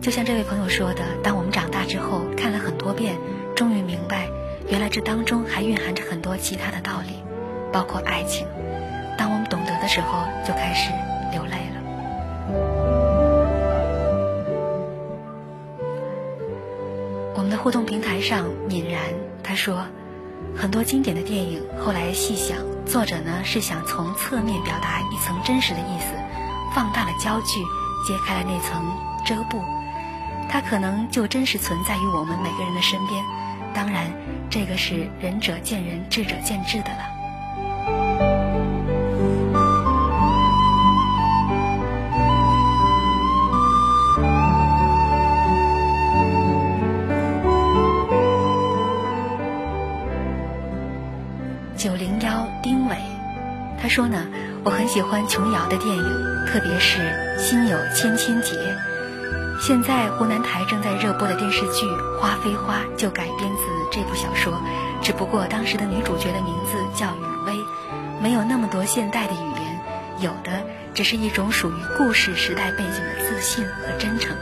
[0.00, 3.16] 就像这位朋友说的，当我们长大之后，看了很多遍，
[3.56, 4.28] 终于明白，
[4.68, 7.24] 原来这当中还蕴含着很多其他的道理，
[7.72, 8.46] 包括爱情。
[9.18, 10.92] 当我们懂得的时候，就开始
[11.32, 11.82] 流泪了。
[17.34, 19.00] 我们的互动平台上，敏然
[19.42, 19.84] 他说。
[20.54, 22.56] 很多经典的电影，后来细想，
[22.86, 26.14] 作者呢是想从侧面表达一层真实的意思，
[26.72, 27.60] 放大了焦距，
[28.06, 28.86] 揭开了那层
[29.24, 29.60] 遮布，
[30.48, 33.22] 它可能就真实存在于我们每个人的身边。
[33.74, 34.10] 当然，
[34.48, 37.15] 这个是仁者见仁，智者见智的了。
[54.88, 57.00] 喜欢琼瑶的电影，特别是
[57.38, 58.52] 《心有千千结》。
[59.60, 61.86] 现在湖南台正在热播的电视剧
[62.18, 64.52] 《花非花》就改编自这部小说，
[65.02, 67.58] 只不过当时的女主角的名字叫雨薇，
[68.22, 69.80] 没有那么多现代的语言，
[70.20, 70.62] 有的
[70.94, 74.36] 只是一种属于故事时代背景的自信和真诚。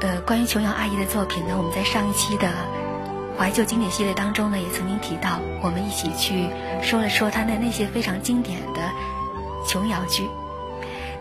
[0.00, 2.48] 呃，关于琼瑶阿姨的作品呢，我们在上一期的。
[3.38, 6.48] 怀旧经典系列当中呢，也曾经提到，我们一起去
[6.82, 8.80] 说了说他的那些非常经典的
[9.66, 10.28] 琼瑶剧。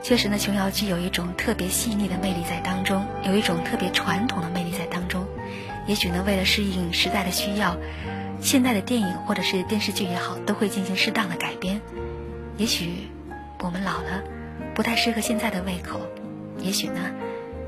[0.03, 5.25] 确实呢，琼瑶剧有一种特别细腻的魅力在当中，有一种特别传统的魅力在当中。
[5.87, 7.77] 也许呢，为了适应时代的需要，
[8.39, 11.81] 现代的电影或者是电视剧也好，都会进行适当的改编。
[12.57, 13.09] 也许
[13.59, 14.23] 我们老了，
[14.75, 16.01] 不太适合现在的胃口。
[16.59, 16.99] 也许呢，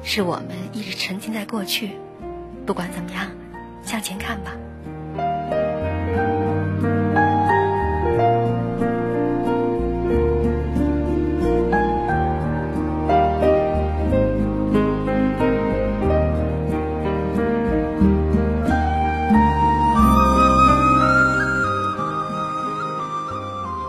[0.04, 1.92] 是我们一直沉浸在过去。
[2.66, 3.43] 不管怎么样。
[3.84, 4.52] 向前看吧。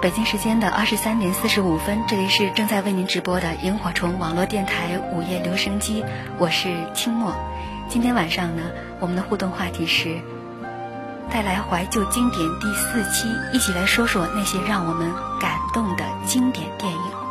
[0.03, 6.05] 北京时间的二十三点四十五分，这里是正在为您直播的萤火虫网络电台午夜留声机，
[6.36, 7.34] 我是清末。
[7.89, 8.62] 今天晚上呢，
[8.99, 10.18] 我们的互动话题是
[11.30, 15.11] 带来怀旧经典第四期，一起来说说那些让我们
[15.41, 17.24] 感动的经典电影。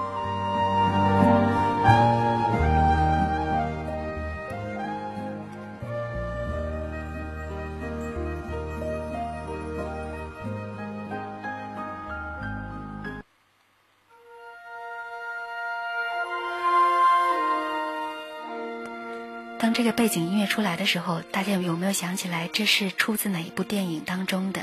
[19.84, 24.62] 这个背景音乐出来的时候，大家有没有想起来这是出自哪一部电影当中的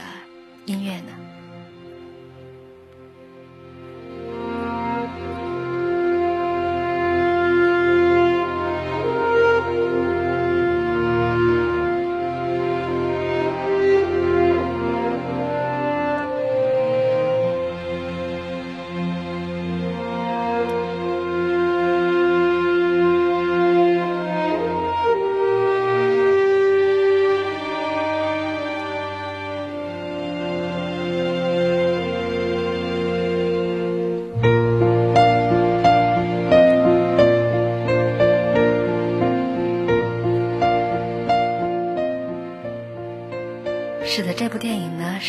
[0.64, 1.12] 音乐呢？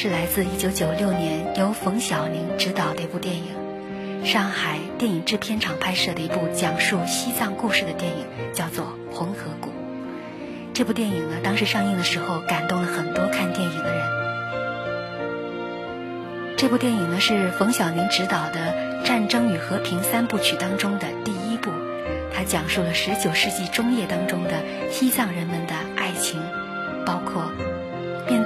[0.02, 8.84] 是来自1996年由冯小宁执导的一部电影，上海电影制片厂拍摄的一部讲述西藏故事的电影，叫做
[9.16, 9.70] 《红河谷》。
[10.74, 14.04] 这部电影呢，当时上映的时候感动了很多看电影的人。
[16.58, 21.70] 这部电影呢是冯小宁执导的《战争与和平》三部曲当中的第一部，
[22.34, 25.76] 它讲述了19世纪中叶当中的西藏人们的，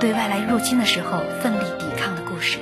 [0.05, 2.59] 对外来入侵的时候，奋力抵抗的故事。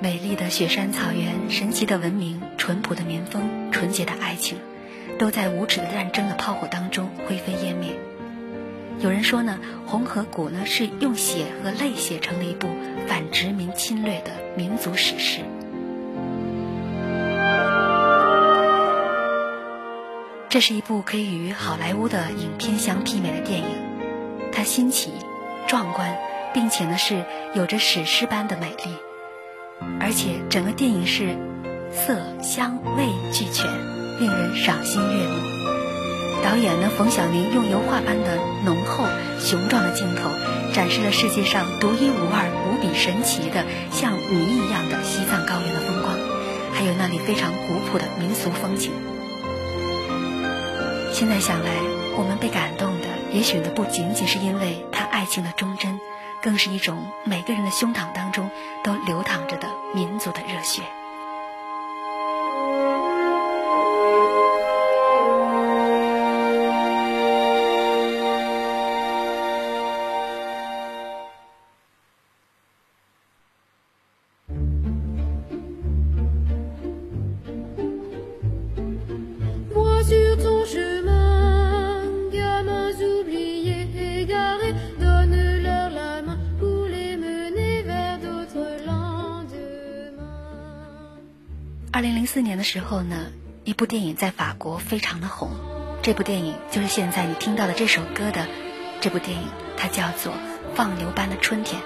[0.00, 4.58] 美丽的雪山草原，神奇的文明，淳朴的民风，纯洁的爱情，
[5.18, 7.98] 都在无耻的战争的炮火当中灰飞烟灭。
[9.00, 9.58] 有人说呢，
[9.90, 12.68] 《红河谷》呢是用血和泪写成了一部
[13.08, 15.40] 反殖民侵略的民族史诗。
[20.50, 23.66] 这是一部可以与好莱坞的影片相媲美的电影，
[24.50, 25.12] 它新奇、
[25.66, 26.16] 壮观，
[26.54, 28.96] 并且呢是有着史诗般的美丽，
[30.00, 31.36] 而且整个电影是
[31.92, 33.66] 色香味俱全，
[34.18, 36.42] 令人赏心悦目。
[36.42, 39.04] 导演呢冯小宁用油画般的浓厚、
[39.38, 40.30] 雄壮的镜头，
[40.72, 46.16] 展示了世界上独一无二、无比神奇的像谜一样的西藏高原的风光，
[46.72, 48.92] 还有那里非常古朴的民俗风情。
[51.18, 51.72] 现在想来，
[52.16, 55.98] 我们被感动的，也许呢不仅仅是因为他爱情的忠贞，
[56.40, 58.48] 更是一种每个人的胸膛当中
[58.84, 60.82] 都流淌着的民族的热血。
[92.70, 93.32] 时候呢，
[93.64, 95.52] 一部电影在法国非常的红，
[96.02, 98.46] 这部电影就是现在你听到的这首歌的
[99.00, 99.48] 这部电影，
[99.78, 100.34] 它叫做
[100.74, 101.80] 《放牛班的春天》。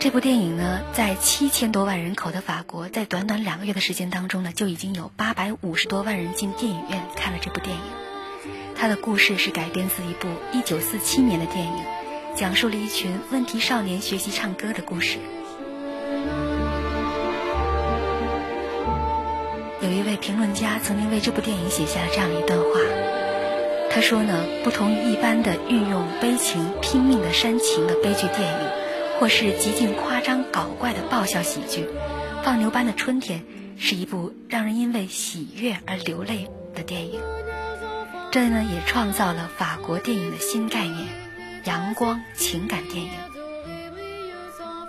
[0.00, 7.82] 这部电影呢，在七千多万人口的法国，在短短两个月的时间当中呢，就已经有八百五十多万人进电影院看了这部电影。
[8.74, 11.84] 它的故事是改编自一部一九四七年的电影，
[12.34, 15.18] 讲述了一群问题少年学习唱歌的故事。
[19.84, 22.66] 有一位评论家曾经为这部电影写下了这样一段话，
[23.90, 28.70] 他说呢，不同于一般的运用悲情、拼命的煽情的悲剧电影，
[29.20, 31.82] 或是极尽夸张搞怪的爆笑喜剧，
[32.42, 33.40] 《放牛班的春天》
[33.76, 37.20] 是一部让人因为喜悦而流泪的电影。
[38.30, 41.06] 这呢，也创造了法国电影的新概念——
[41.64, 43.10] 阳光情感电影。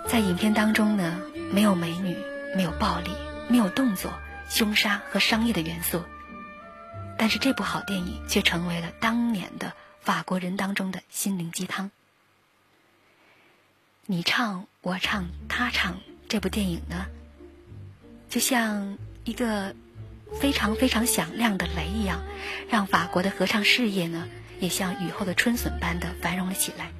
[0.06, 1.18] 在影片当中呢，
[1.52, 2.16] 没有美女，
[2.56, 3.10] 没有暴力，
[3.46, 4.10] 没有动作。
[4.48, 6.02] 凶杀和商业的元素，
[7.18, 11.90] 但是这部好电影却成为了当年的法国人当中的心灵鸡汤。
[14.06, 17.06] 你唱我唱他唱，这部电影呢，
[18.28, 19.74] 就像一个
[20.40, 22.22] 非常非常响亮的雷一样，
[22.70, 24.28] 让法国的合唱事业呢，
[24.60, 26.92] 也像雨后的春笋般的繁荣了起来。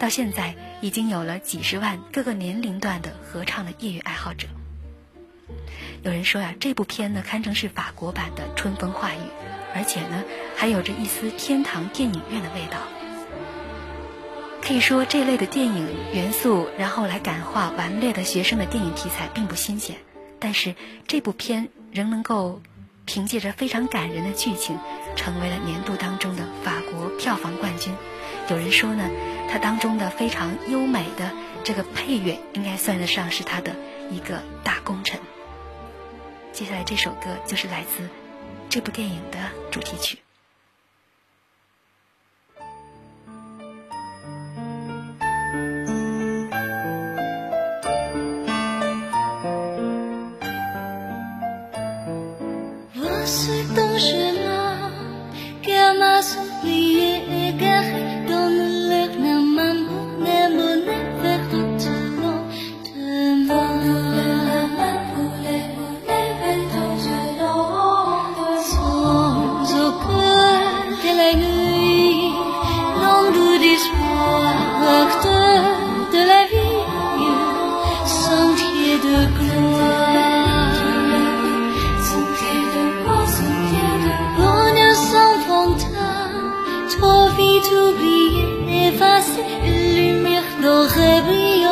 [0.00, 4.48] 到现在，已经有了几十万各个年龄段的合唱的业余爱好者。
[6.04, 9.18] 有人说呀，这部片呢堪称是法国版的《春风化雨》，
[9.74, 10.22] 而且呢
[10.56, 12.78] 还有着一丝天堂电影院的味道。
[14.62, 19.96] 可以说，这类的电影元素，然后来感化顽劣的学生的电影题材并不新鲜。
[20.38, 20.74] 但是
[21.06, 22.60] 这部片仍能够
[23.04, 24.78] 凭借着非常感人的剧情，
[25.16, 27.94] 成为了年度当中的法国票房冠军，
[28.50, 29.08] 有人说呢，
[29.50, 31.32] 它当中的非常优美的
[31.64, 33.74] 这个配乐，应该算得上是它的
[34.10, 35.18] 一个大功臣。
[36.58, 38.08] 接下来这首歌就是来自
[38.68, 39.38] 这部电影的
[39.70, 40.18] 主题曲。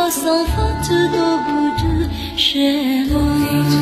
[0.06, 1.82] 我送佛祖都不住，
[2.36, 3.75] 谁来？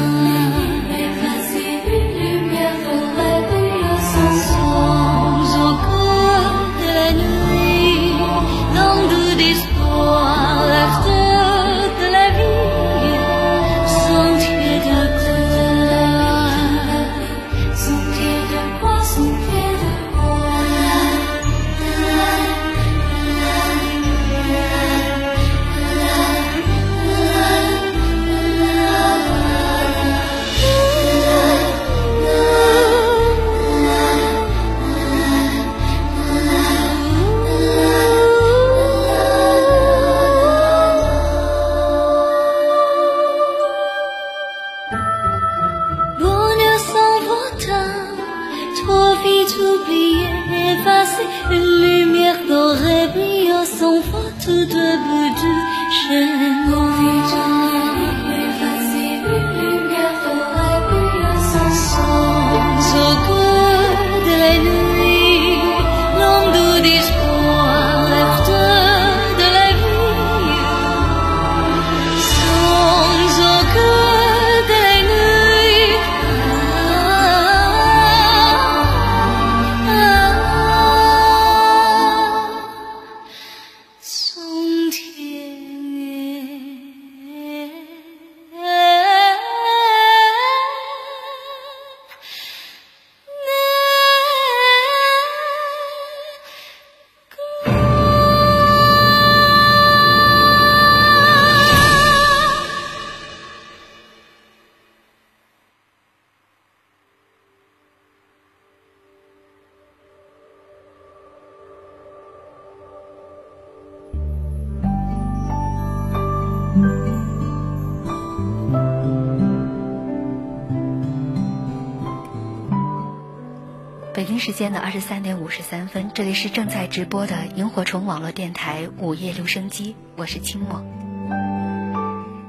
[124.15, 130.85] 北京时间的二十三点五十三分，这里是正在直播的萤火虫网络电台午夜留声机，我是清末。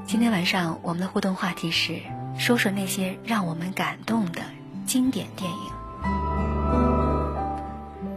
[0.06, 1.98] 今天晚上我们的互动话题是
[2.38, 4.42] 说说那些让我们感动的
[4.86, 5.58] 经典电影。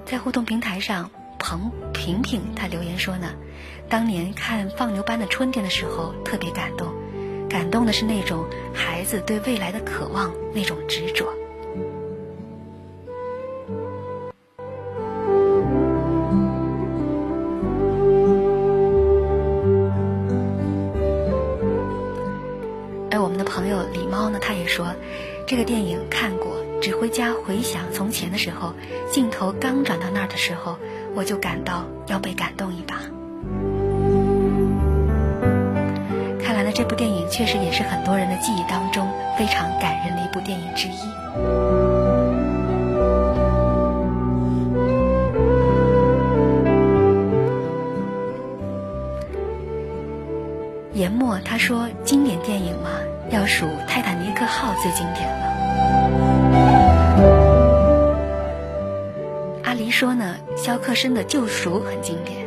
[0.06, 3.34] 在互动平台上，彭平平他留言说呢，
[3.89, 6.93] 当年看《放牛班的春天》的时候特别感动，
[7.50, 8.45] 感动的是那种
[8.76, 11.26] 孩子对未来的渴望，那种执着。
[24.80, 24.96] 说，
[25.46, 28.74] 这个电影看过，指挥家回想从前的时候，
[29.12, 30.78] 镜头刚转到那儿的时候，
[31.16, 32.96] 我就感到要被感动一把。
[36.42, 39.06] 看来呢，这部电影确实也是很多人的记忆当中
[39.38, 40.92] 非常感人的一部电影之一。
[50.94, 52.90] 研墨他说：“经典电影嘛，
[53.32, 55.36] 要数《泰坦尼克号》最经典了。”
[59.64, 62.40] 阿狸说呢，肖克申的救赎很经典。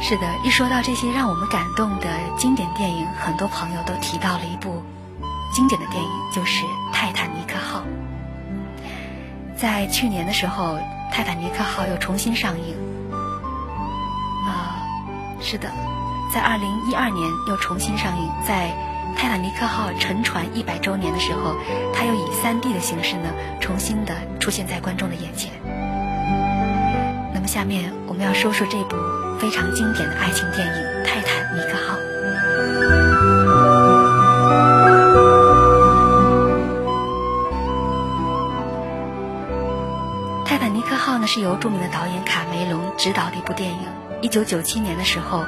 [0.00, 2.06] 是的，一说到这些让我们感动的
[2.36, 4.82] 经典电影，很多朋友都提到了一部
[5.52, 7.80] 经典的电影，就是《泰坦尼克号》。
[9.54, 10.76] 在去年的时候，
[11.10, 12.74] 《泰坦尼克号》又重新上映。
[14.46, 14.80] 啊，
[15.40, 15.70] 是的，
[16.32, 18.70] 在二零一二年又重新上映，在
[19.16, 21.54] 泰坦尼克号沉船一百周年的时候，
[21.92, 23.30] 它又以 3D 的形式呢，
[23.60, 25.50] 重新的出现在观众的眼前。
[27.34, 28.96] 那么下面我们要说说这部
[29.38, 31.96] 非常经典的爱情电影《泰坦尼克号》。
[41.30, 43.80] 是由著名的导演卡梅隆执导的一部电影，
[44.22, 45.44] 一九九七年的时候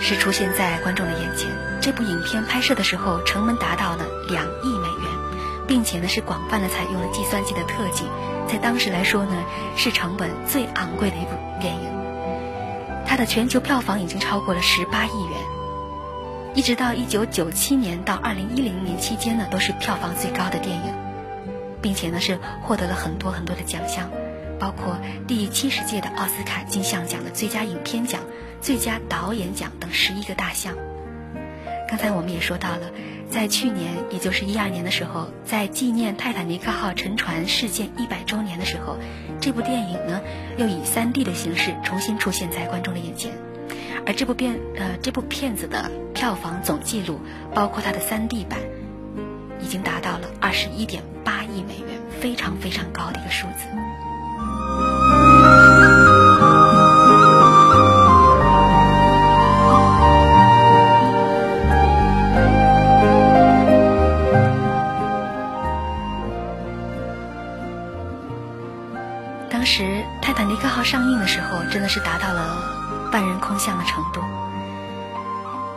[0.00, 1.48] 是出现在观众的眼前。
[1.80, 8.02] 这部影片拍摄的时候成本达到了两亿美元，并且呢是广泛的采用了计算机的特技，
[8.48, 9.32] 在当时来说呢
[9.76, 11.30] 是成本最昂贵的一部
[11.60, 11.88] 电影。
[13.06, 15.38] 它的全球票房已经超过了十八亿元，
[16.56, 20.92] 一直到一九九七年到二零一零年期间呢都是票房最高的电影。
[21.82, 24.10] 并且呢是获得了很多很多的奖项，
[24.60, 24.96] 包括
[25.26, 28.20] 第七十届的奥斯卡金像奖的最佳影片奖、
[28.60, 30.76] 最佳导演奖等十一个大项。
[31.88, 32.92] 刚才我们也说到了，
[33.30, 38.98] 在去年，也就是一二年的时候，在纪念泰坦尼克号沉船事件一百周年的时候，
[39.40, 40.20] 这部电影呢
[40.58, 43.32] 又以三 D 的形式重新出现在观众的眼前。
[44.06, 47.18] 而这部片呃这部片子的票房总纪录，
[47.54, 48.60] 包括它的三 D 版。
[49.62, 53.79] 已经达到了二十一点八亿美元，非常非常高的一个数字。
[70.22, 74.20] 泰坦尼克号上映的时候，真的是达到了万人空巷的程度。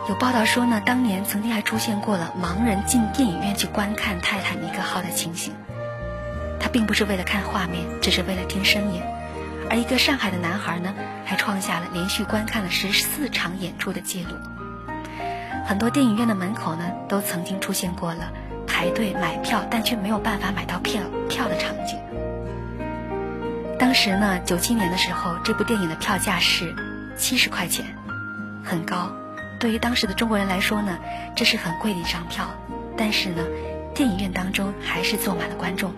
[0.08, 5.54] 有报道说呢，当年曾经还出现过了盲人进电影院去观看《泰坦尼克号》的情形。
[6.60, 9.02] 他并不是为了看画面，只是为了听声音。
[9.70, 14.36] 而一个上海的男孩呢，还创下了连续观看了十四场演出的记录。
[15.66, 18.30] 很多电影院的门口呢，都曾经出现过了
[18.66, 21.98] 排队买票，但却没有办法买到票票的场景。
[23.84, 26.74] 当时呢，九七年的时候，这部电影的票价是
[27.18, 27.84] 七十块钱，
[28.64, 29.12] 很高。
[29.60, 30.98] 对于当时的中国人来说呢，
[31.36, 32.48] 这是很贵的一张票，
[32.96, 33.44] 但是呢，
[33.94, 35.92] 电影院当中还是坐满了观众。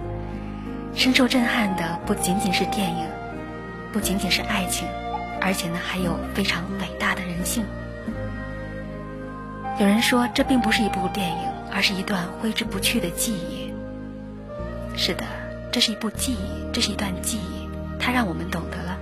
[0.97, 3.07] 深受震撼的不仅仅是电影，
[3.93, 4.89] 不仅仅是爱情，
[5.41, 7.65] 而且呢，还有非常伟大的人性。
[9.79, 11.39] 有人说，这并不是一部电影，
[11.73, 13.73] 而是一段挥之不去的记忆。
[14.97, 15.23] 是的，
[15.71, 17.56] 这是一部记忆，这是一段记忆，
[18.07, 19.01] 它让我们懂得了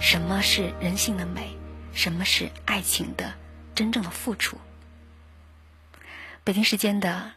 [0.00, 1.56] 什么是人性的美，
[1.92, 3.34] 什么是爱情的。
[3.74, 4.56] 真正的付出。
[6.44, 7.32] 北京时间的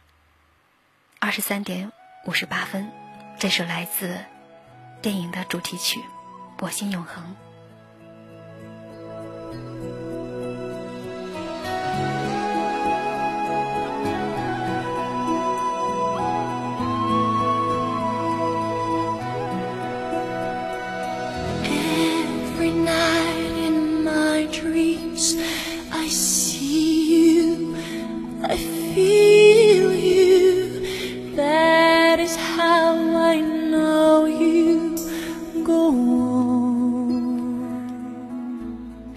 [1.18, 1.90] 二十三点
[2.26, 2.92] 五十八分，
[3.40, 4.20] 这首来自
[5.02, 5.98] 电影的主题曲
[6.60, 7.24] 《我心永恒》。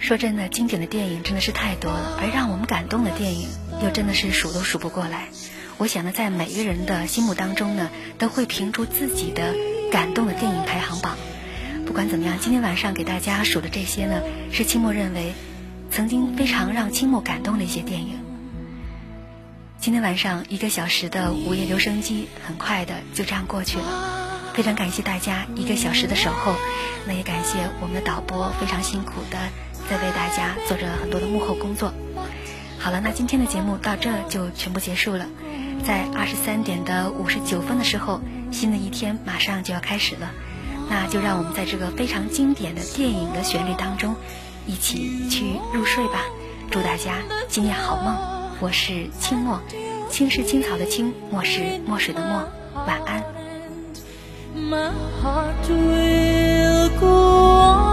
[0.04, 3.48] 说真的，经典的电影真的是太多了，而让我们感动的电影
[3.82, 5.30] 又真的是数都数不过来。
[5.78, 9.56] 我想呢，在每个人的心目当中呢，都会评出自己的
[9.94, 11.16] 感动的电影排行榜。
[11.86, 15.32] 不管怎么样，今天晚上给大家数的这些呢，是清末认为
[15.90, 18.20] 曾经非常让清末感动的一些电影。
[19.80, 26.56] 今天晚上一个小时的午夜留声机很快的就这样过去了，非常感谢大家一个小时的守候，
[27.08, 29.38] 那也感谢我们的导播非常辛苦的
[29.90, 31.94] 在为大家做着很多的幕后工作。
[32.80, 35.26] 好了，那今天的节目到这就全部结束了，
[35.86, 38.20] 在二十三点的五十九分的时候，
[38.52, 40.32] 新的一天马上就要开始了。
[40.90, 44.16] 那就让我们在这个非常经典的电影的旋律当中，
[44.68, 46.26] 一起去入睡吧。
[46.70, 48.18] 祝大家今夜好梦。
[48.60, 49.62] 我是清墨，
[50.10, 52.44] 青是青草的青，墨是墨水的墨。
[52.86, 53.24] 晚安。
[54.56, 57.93] My heart will go on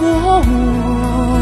[0.00, 1.37] 和我。